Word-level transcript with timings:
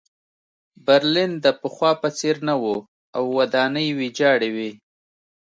برلین 0.85 1.31
د 1.43 1.45
پخوا 1.61 1.91
په 2.01 2.09
څېر 2.17 2.35
نه 2.47 2.55
و 2.61 2.63
او 3.17 3.23
ودانۍ 3.37 3.87
ویجاړې 3.99 4.49
وې 4.55 4.69